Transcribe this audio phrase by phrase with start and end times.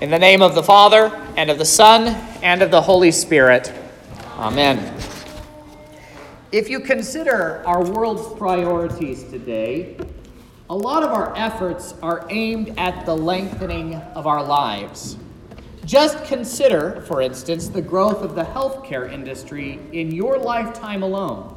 [0.00, 2.06] In the name of the Father, and of the Son,
[2.40, 3.72] and of the Holy Spirit.
[4.36, 4.94] Amen.
[6.52, 9.96] If you consider our world's priorities today,
[10.70, 15.16] a lot of our efforts are aimed at the lengthening of our lives.
[15.84, 21.56] Just consider, for instance, the growth of the healthcare industry in your lifetime alone.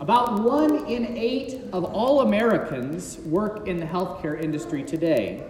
[0.00, 5.44] About one in eight of all Americans work in the healthcare industry today.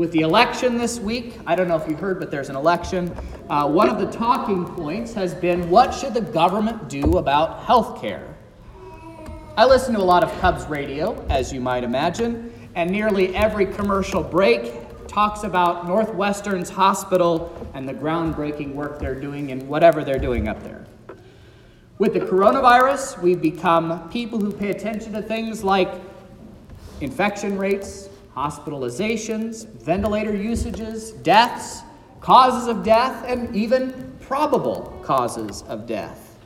[0.00, 3.14] With the election this week, I don't know if you heard, but there's an election.
[3.50, 8.00] Uh, one of the talking points has been what should the government do about health
[8.00, 8.34] care?
[9.58, 13.66] I listen to a lot of Cubs radio, as you might imagine, and nearly every
[13.66, 14.72] commercial break
[15.06, 20.62] talks about Northwestern's hospital and the groundbreaking work they're doing and whatever they're doing up
[20.62, 20.86] there.
[21.98, 25.92] With the coronavirus, we've become people who pay attention to things like
[27.02, 31.82] infection rates, hospitalizations, ventilator usages, deaths,
[32.20, 36.38] causes of death, and even probable causes of death.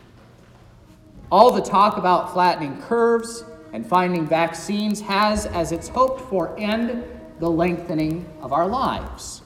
[1.31, 7.05] All the talk about flattening curves and finding vaccines has, as its hoped for end,
[7.41, 9.43] the lengthening of our lives.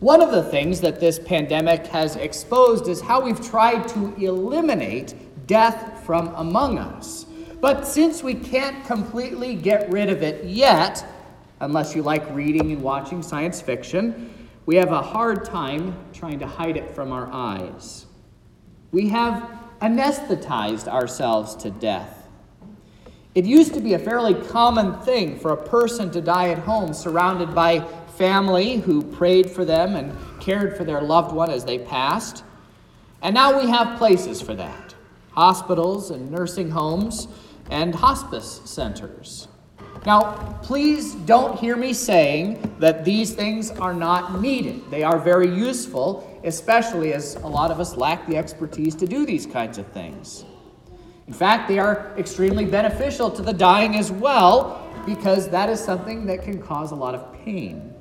[0.00, 5.46] One of the things that this pandemic has exposed is how we've tried to eliminate
[5.46, 7.23] death from among us.
[7.64, 11.02] But since we can't completely get rid of it yet,
[11.60, 16.46] unless you like reading and watching science fiction, we have a hard time trying to
[16.46, 18.04] hide it from our eyes.
[18.92, 22.28] We have anesthetized ourselves to death.
[23.34, 26.92] It used to be a fairly common thing for a person to die at home
[26.92, 27.80] surrounded by
[28.18, 32.44] family who prayed for them and cared for their loved one as they passed.
[33.22, 34.94] And now we have places for that
[35.34, 37.26] hospitals and nursing homes
[37.70, 39.48] and hospice centers.
[40.06, 44.90] Now, please don't hear me saying that these things are not needed.
[44.90, 49.24] They are very useful, especially as a lot of us lack the expertise to do
[49.24, 50.44] these kinds of things.
[51.26, 56.26] In fact, they are extremely beneficial to the dying as well, because that is something
[56.26, 57.94] that can cause a lot of pain.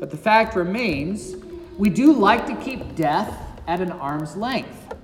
[0.00, 1.36] But the fact remains,
[1.76, 4.94] we do like to keep death at an arm's length.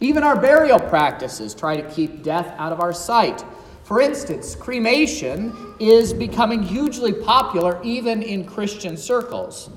[0.00, 3.44] Even our burial practices try to keep death out of our sight.
[3.84, 9.68] For instance, cremation is becoming hugely popular even in Christian circles.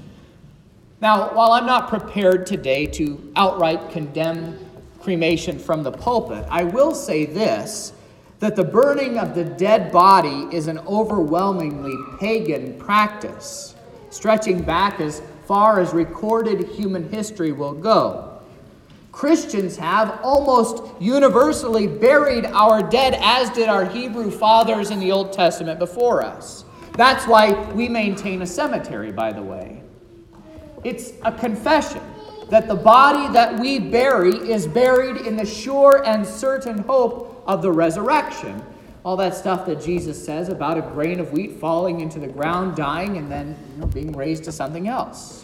[1.02, 4.58] Now, while I'm not prepared today to outright condemn
[5.02, 7.92] cremation from the pulpit, I will say this
[8.40, 13.74] that the burning of the dead body is an overwhelmingly pagan practice,
[14.10, 18.33] stretching back as far as recorded human history will go.
[19.14, 25.32] Christians have almost universally buried our dead, as did our Hebrew fathers in the Old
[25.32, 26.66] Testament before us.
[26.94, 29.84] That's why we maintain a cemetery, by the way.
[30.84, 32.02] It's a confession
[32.50, 37.62] that the body that we bury is buried in the sure and certain hope of
[37.62, 38.64] the resurrection.
[39.06, 42.76] All that stuff that Jesus says about a grain of wheat falling into the ground,
[42.76, 45.43] dying, and then you know, being raised to something else.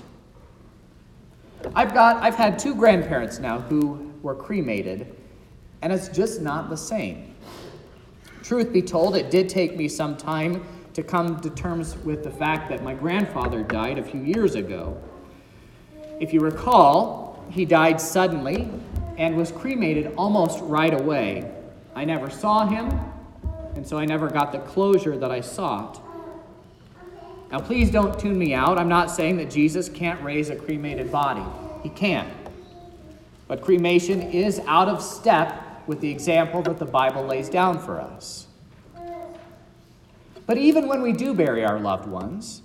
[1.75, 5.15] I've got I've had two grandparents now who were cremated,
[5.81, 7.35] and it's just not the same.
[8.43, 12.31] Truth be told, it did take me some time to come to terms with the
[12.31, 14.99] fact that my grandfather died a few years ago.
[16.19, 18.67] If you recall, he died suddenly
[19.17, 21.51] and was cremated almost right away.
[21.93, 22.89] I never saw him,
[23.75, 26.01] and so I never got the closure that I sought.
[27.51, 28.77] Now, please don't tune me out.
[28.77, 31.43] I'm not saying that Jesus can't raise a cremated body,
[31.81, 32.29] he can.
[33.47, 37.99] But cremation is out of step with the example that the Bible lays down for
[37.99, 38.45] us.
[40.45, 42.61] But even when we do bury our loved ones,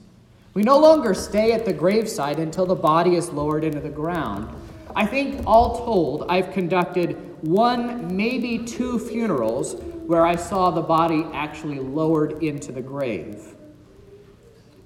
[0.52, 4.54] we no longer stay at the gravesite until the body is lowered into the ground.
[4.94, 9.74] I think, all told, I've conducted one, maybe two funerals
[10.06, 13.53] where I saw the body actually lowered into the grave.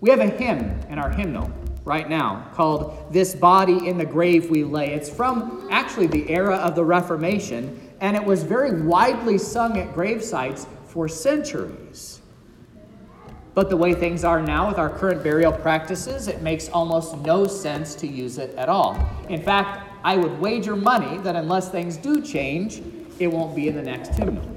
[0.01, 1.51] We have a hymn in our hymnal
[1.85, 4.93] right now called This Body in the Grave We Lay.
[4.93, 9.93] It's from actually the era of the Reformation, and it was very widely sung at
[9.95, 12.21] gravesites for centuries.
[13.55, 17.49] But the way things are now with our current burial practices, it makes almost no
[17.49, 18.97] sense to use it at all.
[19.29, 22.81] In fact, I would wager money that unless things do change,
[23.19, 24.49] it won't be in the next hymnal.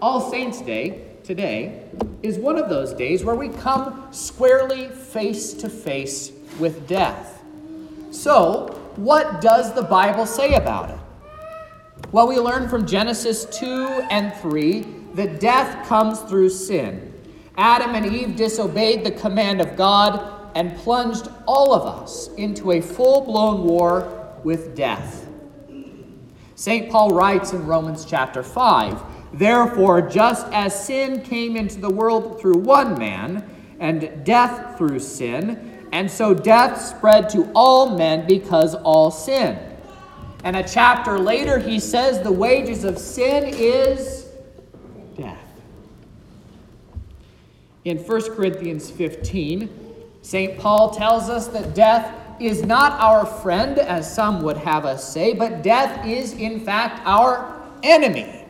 [0.00, 1.84] All Saints' Day today
[2.22, 7.42] is one of those days where we come squarely face to face with death.
[8.10, 10.98] So, what does the Bible say about it?
[12.10, 14.80] Well, we learn from Genesis 2 and 3
[15.14, 17.12] that death comes through sin.
[17.56, 22.80] Adam and Eve disobeyed the command of God and plunged all of us into a
[22.80, 25.28] full blown war with death.
[26.54, 26.90] St.
[26.90, 29.02] Paul writes in Romans chapter 5
[29.34, 33.48] Therefore, just as sin came into the world through one man,
[33.82, 39.58] and death through sin, and so death spread to all men because all sin.
[40.44, 44.28] And a chapter later, he says the wages of sin is
[45.16, 45.38] death.
[47.84, 49.68] In 1 Corinthians 15,
[50.22, 50.58] St.
[50.58, 55.32] Paul tells us that death is not our friend, as some would have us say,
[55.32, 58.41] but death is, in fact, our enemy.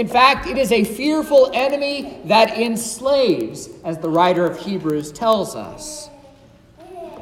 [0.00, 5.54] In fact, it is a fearful enemy that enslaves, as the writer of Hebrews tells
[5.54, 6.08] us.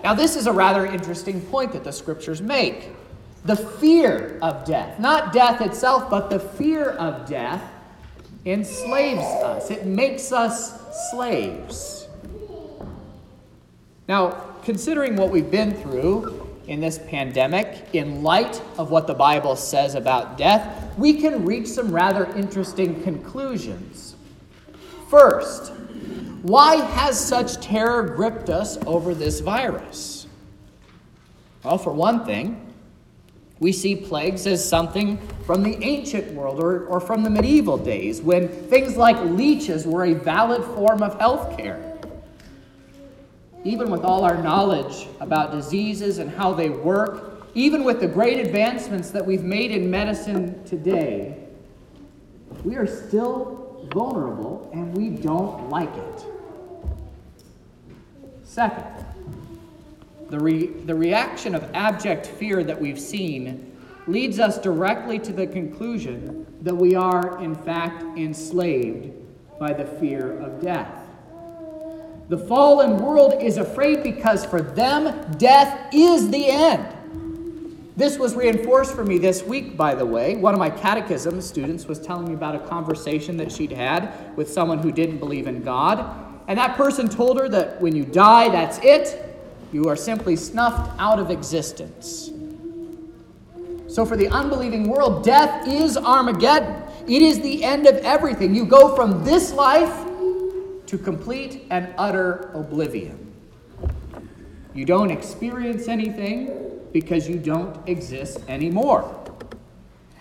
[0.04, 2.90] Now, this is a rather interesting point that the scriptures make.
[3.44, 7.68] The fear of death, not death itself, but the fear of death
[8.46, 12.06] enslaves us, it makes us slaves.
[14.06, 14.30] Now,
[14.62, 16.37] considering what we've been through
[16.68, 21.66] in this pandemic, in light of what the Bible says about death, we can reach
[21.66, 24.14] some rather interesting conclusions.
[25.08, 25.72] First,
[26.42, 30.26] why has such terror gripped us over this virus?
[31.64, 32.64] Well, for one thing,
[33.60, 38.20] we see plagues as something from the ancient world or, or from the medieval days
[38.22, 41.97] when things like leeches were a valid form of health care
[43.68, 48.38] even with all our knowledge about diseases and how they work, even with the great
[48.38, 51.36] advancements that we've made in medicine today,
[52.64, 56.24] we are still vulnerable and we don't like it.
[58.42, 58.84] Second,
[60.30, 63.76] the, re- the reaction of abject fear that we've seen
[64.06, 69.12] leads us directly to the conclusion that we are, in fact, enslaved
[69.58, 71.07] by the fear of death.
[72.28, 76.94] The fallen world is afraid because for them, death is the end.
[77.96, 80.36] This was reinforced for me this week, by the way.
[80.36, 84.52] One of my catechism students was telling me about a conversation that she'd had with
[84.52, 86.04] someone who didn't believe in God.
[86.48, 89.24] And that person told her that when you die, that's it.
[89.72, 92.30] You are simply snuffed out of existence.
[93.88, 96.82] So, for the unbelieving world, death is Armageddon.
[97.08, 98.54] It is the end of everything.
[98.54, 100.07] You go from this life
[100.88, 103.30] to complete and utter oblivion.
[104.74, 106.50] You don't experience anything
[106.92, 109.14] because you don't exist anymore.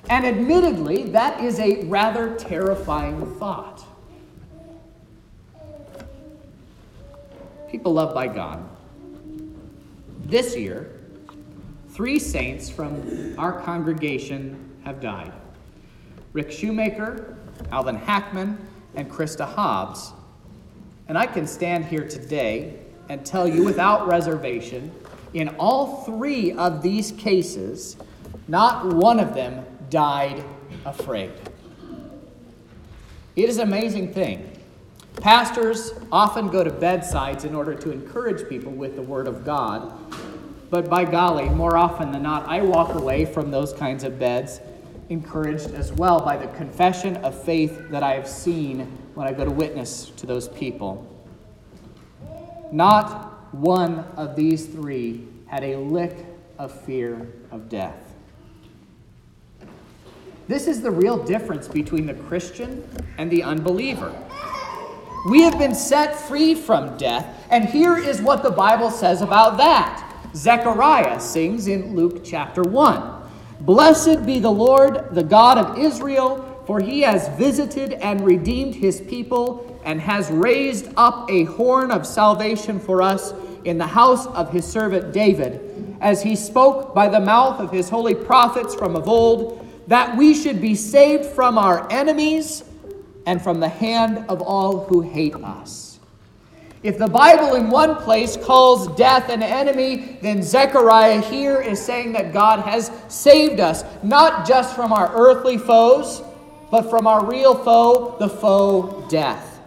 [0.10, 3.86] And admittedly, that is a rather terrifying thought.
[7.72, 8.68] People loved by God.
[10.26, 11.00] This year,
[11.92, 15.32] three saints from our congregation have died
[16.34, 17.38] Rick Shoemaker,
[17.72, 18.58] Alvin Hackman,
[18.96, 20.12] and Krista Hobbs
[21.08, 24.92] and I can stand here today and tell you without reservation,
[25.34, 27.98] in all three of these cases,
[28.48, 30.44] not one of them died
[30.86, 31.32] afraid.
[33.36, 34.52] It is an amazing thing.
[35.22, 39.94] Pastors often go to bedsides in order to encourage people with the Word of God.
[40.70, 44.60] But by golly, more often than not, I walk away from those kinds of beds
[45.10, 49.44] encouraged as well by the confession of faith that I have seen when I go
[49.44, 51.04] to witness to those people.
[52.72, 56.16] Not one of these three had a lick
[56.60, 58.14] of fear of death.
[60.48, 62.88] This is the real difference between the Christian
[63.18, 64.14] and the unbeliever.
[65.28, 69.58] We have been set free from death, and here is what the Bible says about
[69.58, 70.16] that.
[70.36, 73.16] Zechariah sings in Luke chapter 1
[73.62, 79.00] Blessed be the Lord, the God of Israel for he has visited and redeemed his
[79.00, 83.34] people and has raised up a horn of salvation for us
[83.64, 87.88] in the house of his servant David, as he spoke by the mouth of his
[87.88, 92.66] holy prophets from of old, that we should be saved from our enemies
[93.26, 96.02] and from the hand of all who hate us.
[96.84, 102.12] If the Bible in one place calls death an enemy, then Zechariah here is saying
[102.12, 106.24] that God has saved us, not just from our earthly foes
[106.70, 109.60] but from our real foe, the foe death.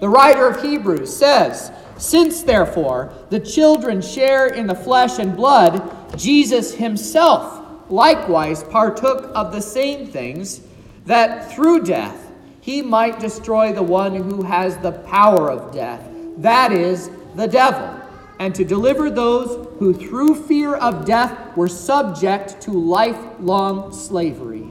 [0.00, 6.18] The writer of Hebrews says, Since therefore the children share in the flesh and blood,
[6.18, 10.60] Jesus himself likewise partook of the same things,
[11.06, 16.04] that through death he might destroy the one who has the power of death,
[16.38, 18.02] that is, the devil,
[18.38, 24.65] and to deliver those who through fear of death were subject to lifelong slavery.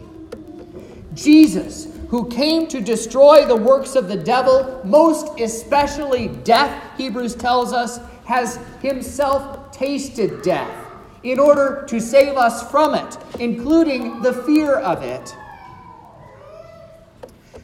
[1.16, 7.74] Jesus, who came to destroy the works of the devil, most especially death, Hebrews tells
[7.74, 10.86] us, has himself tasted death
[11.24, 15.36] in order to save us from it, including the fear of it.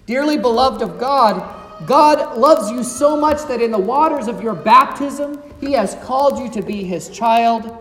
[0.07, 4.55] Dearly beloved of God, God loves you so much that in the waters of your
[4.55, 7.80] baptism, He has called you to be His child.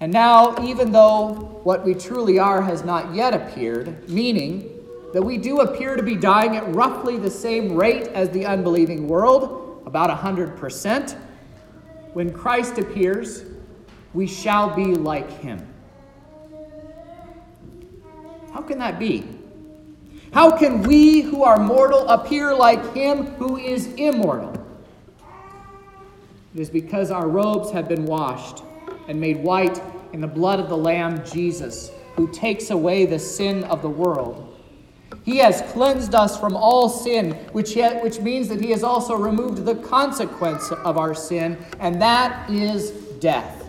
[0.00, 4.70] And now, even though what we truly are has not yet appeared, meaning
[5.14, 9.08] that we do appear to be dying at roughly the same rate as the unbelieving
[9.08, 11.16] world, about 100%,
[12.12, 13.44] when Christ appears,
[14.12, 15.66] we shall be like Him.
[18.52, 19.26] How can that be?
[20.32, 24.52] How can we who are mortal appear like him who is immortal?
[26.54, 28.62] It is because our robes have been washed
[29.08, 29.80] and made white
[30.12, 34.52] in the blood of the Lamb Jesus, who takes away the sin of the world.
[35.24, 39.64] He has cleansed us from all sin, which, which means that He has also removed
[39.64, 43.68] the consequence of our sin, and that is death.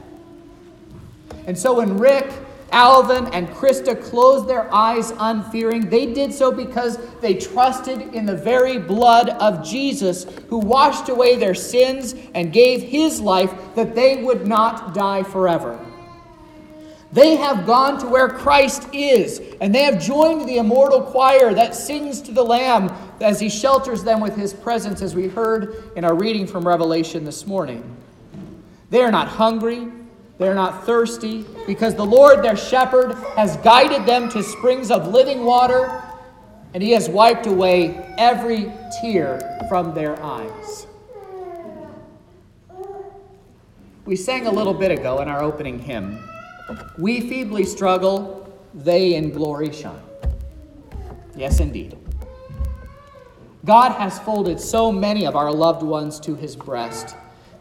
[1.47, 2.31] And so when Rick
[2.71, 5.89] Alvin and Krista closed their eyes unfearing.
[5.89, 11.35] They did so because they trusted in the very blood of Jesus, who washed away
[11.35, 15.79] their sins and gave his life that they would not die forever.
[17.13, 21.73] They have gone to where Christ is, and they have joined the immortal choir that
[21.73, 26.03] sings to the Lamb as he shelters them with his presence, as we heard in
[26.03, 27.95] our reading from Revelation this morning.
[28.89, 29.87] They are not hungry,
[30.37, 35.45] they're not thirsty because the Lord their shepherd has guided them to springs of living
[35.45, 36.03] water,
[36.73, 40.85] and he has wiped away every tear from their eyes.
[44.05, 46.19] We sang a little bit ago in our opening hymn
[46.97, 50.01] We feebly struggle, they in glory shine.
[51.35, 51.97] Yes, indeed.
[53.65, 57.15] God has folded so many of our loved ones to his breast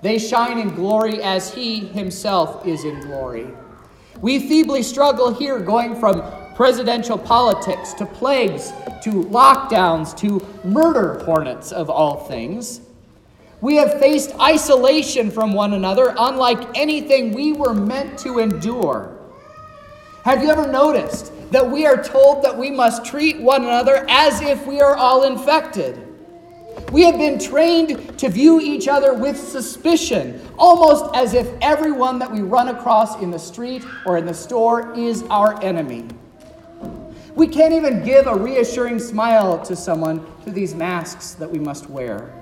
[0.07, 3.49] they shine in glory as he himself is in glory.
[4.21, 6.23] We feebly struggle here, going from
[6.55, 8.73] presidential politics to plagues
[9.03, 12.83] to lockdowns to murder hornets of all things.
[13.61, 19.19] We have faced isolation from one another, unlike anything we were meant to endure.
[20.23, 24.41] Have you ever noticed that we are told that we must treat one another as
[24.41, 26.06] if we are all infected?
[26.93, 32.31] We have been trained to view each other with suspicion, almost as if everyone that
[32.31, 36.07] we run across in the street or in the store is our enemy.
[37.35, 41.91] We can't even give a reassuring smile to someone through these masks that we must
[41.91, 42.33] wear.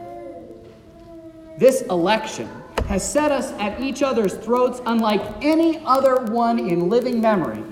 [1.59, 2.49] This election
[2.87, 7.63] has set us at each other's throats unlike any other one in living memory.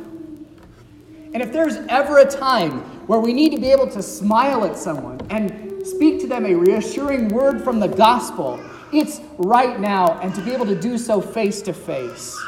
[1.35, 4.77] And if there's ever a time where we need to be able to smile at
[4.77, 8.61] someone and speak to them a reassuring word from the gospel.
[8.93, 12.39] It's right now, and to be able to do so face to face.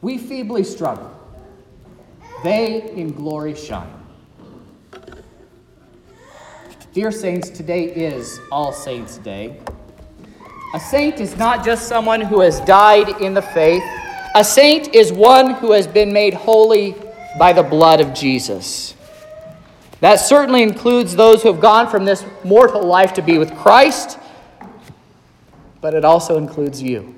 [0.00, 1.10] We feebly struggle,
[2.44, 3.92] they in glory shine.
[6.92, 9.60] Dear Saints, today is All Saints' Day.
[10.74, 13.82] A saint is not just someone who has died in the faith,
[14.34, 16.94] a saint is one who has been made holy
[17.38, 18.94] by the blood of Jesus.
[20.00, 24.18] That certainly includes those who have gone from this mortal life to be with Christ,
[25.80, 27.14] but it also includes you.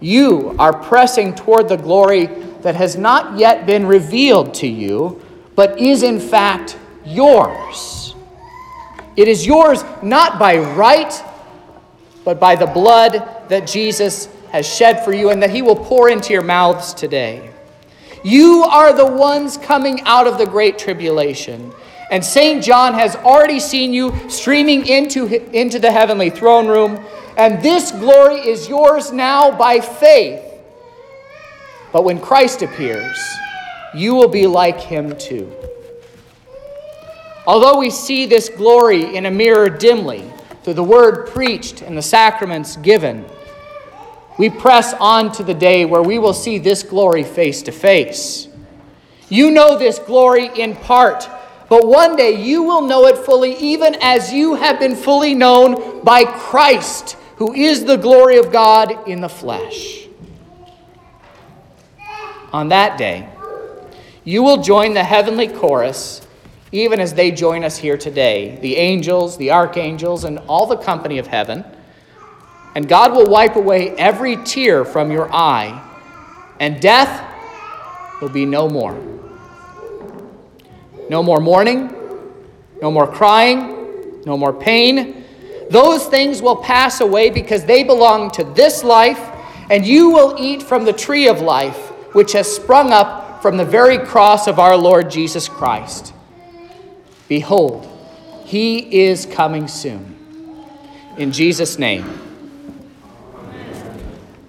[0.00, 2.26] You are pressing toward the glory
[2.62, 5.22] that has not yet been revealed to you,
[5.54, 8.14] but is in fact yours.
[9.16, 11.12] It is yours not by right,
[12.24, 16.08] but by the blood that Jesus has shed for you and that he will pour
[16.08, 17.50] into your mouths today.
[18.24, 21.72] You are the ones coming out of the great tribulation.
[22.10, 22.64] And St.
[22.64, 27.04] John has already seen you streaming into, into the heavenly throne room.
[27.36, 30.42] And this glory is yours now by faith.
[31.92, 33.18] But when Christ appears,
[33.94, 35.52] you will be like him too.
[37.46, 40.30] Although we see this glory in a mirror dimly,
[40.62, 43.24] through the word preached and the sacraments given,
[44.38, 48.48] we press on to the day where we will see this glory face to face.
[49.28, 51.28] You know this glory in part,
[51.68, 56.02] but one day you will know it fully, even as you have been fully known
[56.04, 60.06] by Christ, who is the glory of God in the flesh.
[62.52, 63.28] On that day,
[64.24, 66.26] you will join the heavenly chorus,
[66.70, 71.18] even as they join us here today the angels, the archangels, and all the company
[71.18, 71.64] of heaven
[72.74, 75.84] and God will wipe away every tear from your eye,
[76.60, 77.24] and death
[78.20, 78.98] will be no more.
[81.10, 81.94] No more mourning,
[82.82, 85.24] no more crying, no more pain.
[85.70, 89.20] Those things will pass away because they belong to this life,
[89.70, 91.76] and you will eat from the tree of life,
[92.14, 96.12] which has sprung up from the very cross of our Lord Jesus Christ.
[97.28, 97.86] Behold,
[98.44, 100.16] he is coming soon.
[101.16, 102.27] In Jesus' name.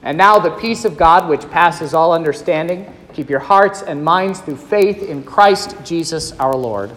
[0.09, 4.39] And now the peace of God, which passes all understanding, keep your hearts and minds
[4.39, 6.89] through faith in Christ Jesus our Lord.